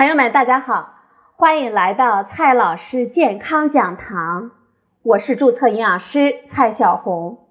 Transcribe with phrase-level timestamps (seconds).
[0.00, 0.94] 朋友们，大家好，
[1.36, 4.50] 欢迎来到蔡老师健康讲堂，
[5.02, 7.46] 我是注册营养师蔡小红。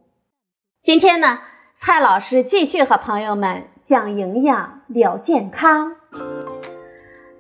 [0.82, 1.42] 今天呢，
[1.78, 5.96] 蔡老师继续和朋友们讲营养、聊健康。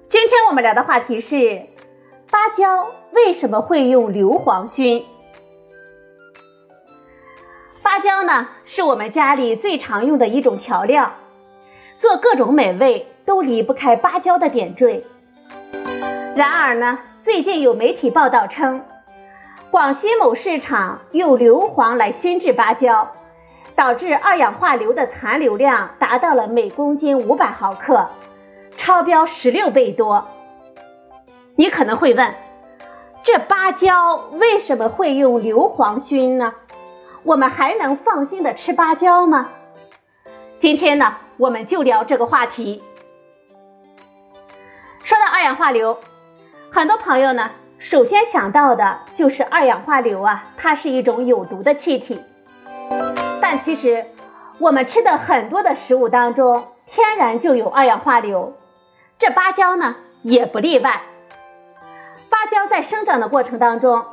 [0.09, 1.63] 今天我们聊的话题是
[2.29, 5.03] 芭蕉为什么会用硫磺熏？
[7.81, 11.13] 芭蕉呢，是我们家里最常用的一种调料，
[11.97, 15.03] 做各种美味都离不开芭蕉的点缀。
[16.35, 18.81] 然而呢，最近有媒体报道称，
[19.69, 23.11] 广西某市场用硫磺来熏制芭蕉，
[23.75, 28.09] 导致二氧化硫的残留量达到了每公斤五百毫克，
[28.77, 30.25] 超标十六倍多。
[31.55, 32.33] 你可能会问，
[33.21, 36.55] 这芭蕉为什么会用硫磺熏呢？
[37.21, 39.49] 我们还能放心的吃芭蕉吗？
[40.59, 42.81] 今天呢，我们就聊这个话题。
[45.39, 45.97] 二氧化硫，
[46.69, 52.19] 很多朋友呢，首先想到的就是二氧化硫啊，它是一种有毒的气体。
[53.41, 54.05] 但其实，
[54.57, 58.57] 我们吃的很多的食物当中，天然就有二氧化硫，
[59.17, 61.03] 这芭蕉呢也不例外。
[62.29, 64.03] 芭蕉在生长的过程当中。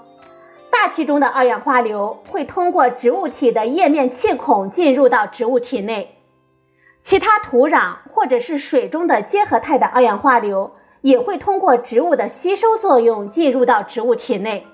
[0.70, 6.20] 大气中的二氧化硫会通过植物体的叶面气孔进入到植物体内，
[7.02, 10.70] 其他土壤或者是水中的结合态的二氧化硫
[11.06, 14.66] 也会通过植物的吸收作用进入到植物体内。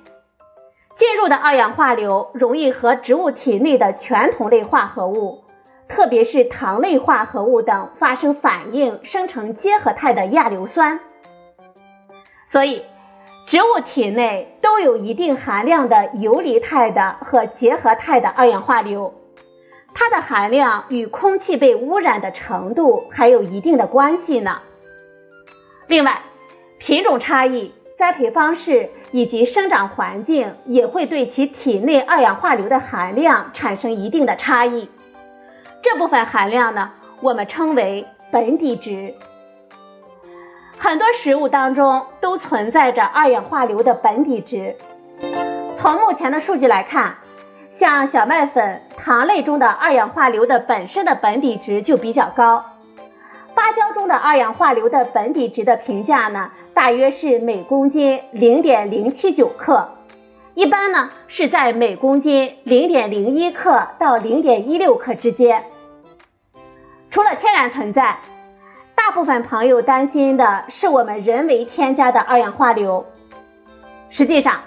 [0.94, 5.44] 进入的二氧化硫容易和植物体内的全酮类化合物，
[5.88, 11.00] 特别是糖类化合物等发生反应，生成结合态的亚硫酸。
[12.46, 12.82] 所以。
[13.44, 19.12] 植物体内都有一定含量的游离态的和结合态的二氧化硫，
[19.92, 24.60] 它的含量与空气被污染的程度还有一定的关系呢。
[25.92, 26.22] 另外，
[26.78, 34.88] 品种差异、栽培方式以及生长环境也会对其体内二氧化硫的含量产生一定的差异。
[35.82, 39.14] 这部分含量呢，我们称为本底值。
[40.78, 44.74] 很多食物当中都存在着二氧化硫的本底值。
[45.76, 47.16] 从目前的数据来看，
[47.68, 52.64] 像小麦粉、糖类中的二氧化硫的本身的本底值就比较高。
[53.54, 59.90] 芭蕉中的二氧化硫的本底值的评价呢，大约是每公斤零点零七九克，
[60.54, 65.64] 一般呢是在每公斤零点零一克到零点一六克之间。
[67.10, 68.18] 除了天然存在。
[68.94, 73.04] 大部分朋友担心的是我们人为添加的二氧化硫。
[74.10, 74.60] 实际上，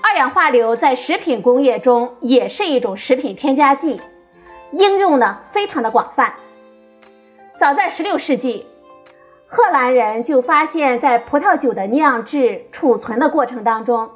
[0.00, 4.00] 二氧化硫在食品工业中也是一种食品添加剂，
[4.70, 6.34] 应用呢非常的广泛。
[7.58, 8.66] 早在16世纪，
[9.48, 14.10] 荷兰人就发现，在葡萄酒的酿制、储存的过程当中，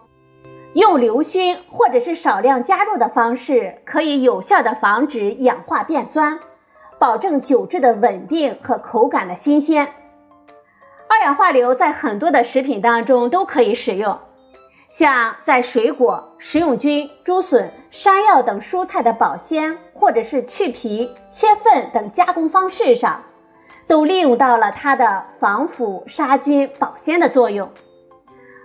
[0.74, 6.38] 用硫熏或者是少量加入的方式，可以有效的防止氧化变酸。
[7.00, 9.88] 保证酒质的稳定和口感的新鲜。
[11.08, 14.20] 二氧化硫在很多的食品当中都可以使用，
[14.88, 23.24] 像在水果、食用菌、竹笋、山药等蔬菜的保鲜，或者是去皮、切份等加工方式上，
[23.86, 27.70] 都利用到了它的防腐、杀菌、保鲜的作用。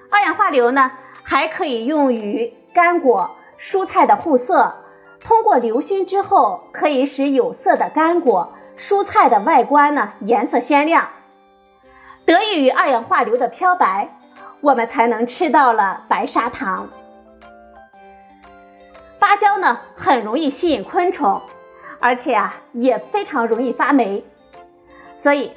[0.10, 0.92] 二氧化硫呢，
[1.24, 4.76] 还可以用于干果、蔬菜的护色。
[5.20, 11.10] 通过硫熏之后，可以使有色的干果、蔬菜的外观呢颜色鲜亮。
[12.26, 14.10] 得益于二氧化硫的漂白，
[14.62, 16.88] 我们才能吃到了白砂糖。
[19.20, 21.42] 芭蕉呢很容易吸引昆虫，
[22.00, 24.24] 而且啊也非常容易发霉，
[25.18, 25.52] 所以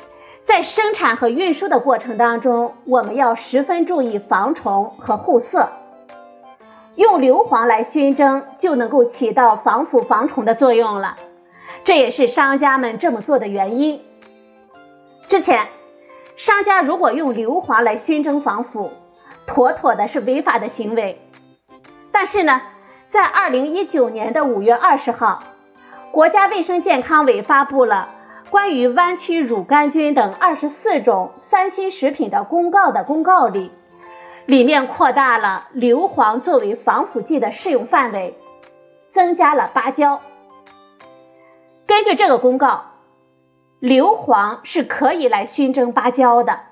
[0.44, 5.68] 在生产和运输的过程当中，我们要十分注意防虫和护色。
[6.96, 11.16] 用硫磺来熏蒸就能够起到防腐防虫的作用了，
[11.84, 14.02] 这也是商家们这么做的原因。
[15.28, 15.68] 之前，
[16.36, 18.90] 商家如果用硫磺来熏蒸防腐，
[19.46, 21.20] 妥妥的是违法的行为。
[22.10, 22.60] 但是呢，
[23.10, 25.42] 在二零一九年的五月二十号，
[26.10, 28.08] 国家卫生健康委发布了
[28.50, 33.70] 关于弯曲乳杆菌等二十四种三新食品的公告的公告里。
[34.44, 38.36] 里面扩大了硫磺作为防腐剂的适用范围，
[39.12, 40.20] 增加了芭蕉。
[41.86, 42.86] 根据这个公告，
[43.78, 46.62] 硫磺是可以来熏蒸芭蕉的，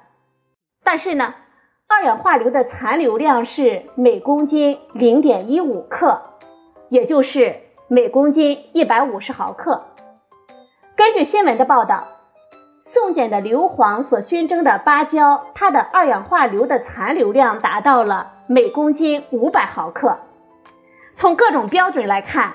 [0.83, 1.37] 但是呢，
[1.87, 6.23] 二氧化硫的残留量是每公斤零点一五克，
[6.89, 9.85] 也就是每公斤一百五十毫克。
[11.09, 12.07] 根据新闻的报道，
[12.83, 20.19] 送检的硫磺所熏蒸的芭蕉，它的二氧化硫的残留量达到了每公斤五百毫克。
[21.15, 22.53] 从各种标准来看，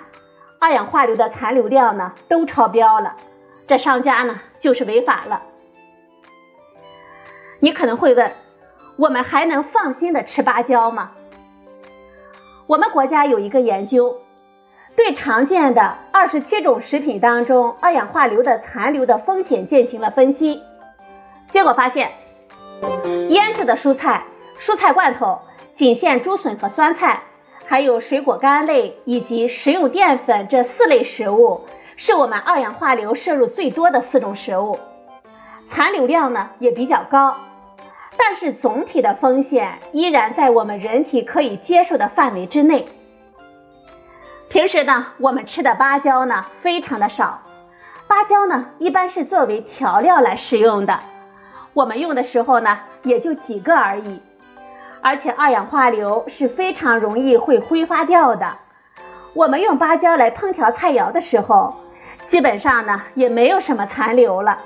[0.59, 3.15] 二氧化硫的残留量呢都超标了，
[3.65, 5.41] 这商家呢就是违法了。
[7.59, 8.31] 你可能会问，
[8.97, 11.09] 我们还能放心的吃芭蕉吗？
[12.67, 14.22] 我们国家有一个研究。
[14.95, 20.61] 对常见的二十七种食品当中二氧化硫的残留的风险进行了分析，
[21.49, 22.11] 结果发现，
[23.29, 24.23] 腌制的蔬菜、
[24.59, 25.39] 蔬菜罐头、
[25.73, 27.21] 仅限竹笋和酸菜，
[27.65, 31.61] 还有水果干类以及食用淀粉这四类食物，
[31.97, 34.77] 是我们二氧化硫摄入最多的四种食物，
[35.69, 37.35] 残留量呢也比较高，
[38.15, 42.85] 但是总体的风险依然在我们人体可以接受的范围之内。
[44.53, 47.41] 平时呢，我们吃的芭蕉呢非常的少，
[48.07, 50.99] 芭蕉呢一般是作为调料来食用的，
[51.73, 54.21] 我们用的时候呢也就几个而已，
[55.01, 58.57] 而且二氧化硫是非常容易会挥发掉的，
[59.33, 61.73] 我们用芭蕉来烹调菜肴的时候，
[62.27, 64.59] 基本上呢也没有什么残留了。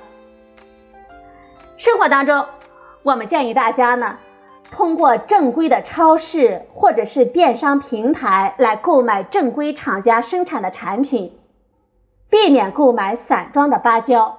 [1.78, 2.46] 生活当中，
[3.04, 4.18] 我们建议大家呢。
[4.72, 11.38] 通过正规的超市或者是电商平台来购买正规厂家生产的产品，
[12.30, 14.38] 避免购买散装的芭蕉。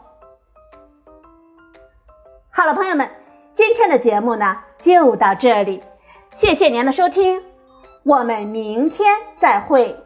[2.51, 3.09] 好了，朋友们，
[3.55, 5.83] 今天的节目呢就到这里，
[6.33, 7.43] 谢谢您的收听，
[8.05, 9.97] 我们明天再会。